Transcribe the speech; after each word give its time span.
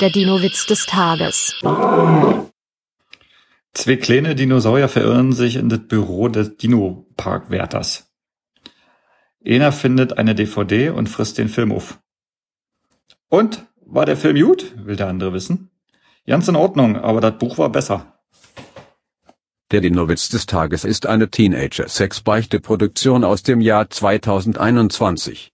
Der 0.00 0.10
Dino-Witz 0.10 0.66
des 0.66 0.84
Tages. 0.84 1.54
Zwei 3.72 3.96
kleine 3.96 4.34
Dinosaurier 4.34 4.88
verirren 4.88 5.32
sich 5.32 5.56
in 5.56 5.70
das 5.70 5.88
Büro 5.88 6.28
des 6.28 6.58
Dino-Parkwärters. 6.58 8.06
Einer 9.46 9.72
findet 9.72 10.18
eine 10.18 10.34
DVD 10.34 10.90
und 10.90 11.08
frisst 11.08 11.38
den 11.38 11.48
Film 11.48 11.72
auf. 11.72 11.98
Und? 13.30 13.64
War 13.86 14.04
der 14.04 14.18
Film 14.18 14.38
gut? 14.38 14.74
will 14.76 14.96
der 14.96 15.08
andere 15.08 15.32
wissen. 15.32 15.70
Ganz 16.26 16.46
in 16.46 16.56
Ordnung, 16.56 16.96
aber 16.96 17.22
das 17.22 17.38
Buch 17.38 17.56
war 17.56 17.70
besser. 17.70 18.20
Der 19.70 19.80
Dino-Witz 19.80 20.28
des 20.28 20.44
Tages 20.44 20.84
ist 20.84 21.06
eine 21.06 21.30
Teenager-Sex-Beichte-Produktion 21.30 23.24
aus 23.24 23.42
dem 23.42 23.62
Jahr 23.62 23.88
2021. 23.88 25.44